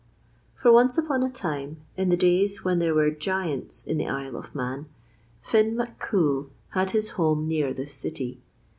For 0.59 0.71
once 0.71 0.97
upon 0.97 1.21
a 1.21 1.29
time, 1.29 1.81
in 1.95 2.09
the 2.09 2.17
days 2.17 2.63
when 2.63 2.79
there 2.79 2.95
were 2.95 3.11
giants 3.11 3.85
in 3.85 3.99
the 3.99 4.07
Isle 4.07 4.35
of 4.35 4.55
Mann, 4.55 4.87
Finn 5.43 5.77
Mac 5.77 5.99
Cool 5.99 6.49
had 6.69 6.89
his 6.89 7.11
home 7.11 7.47
near 7.47 7.71
this 7.71 7.93
city. 7.93 8.41